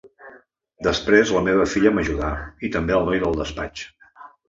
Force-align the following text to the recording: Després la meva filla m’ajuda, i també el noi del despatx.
Després 0.87 1.35
la 1.35 1.45
meva 1.49 1.69
filla 1.75 1.93
m’ajuda, 1.99 2.33
i 2.71 2.75
també 2.79 2.99
el 3.01 3.09
noi 3.13 3.25
del 3.27 3.41
despatx. 3.45 3.89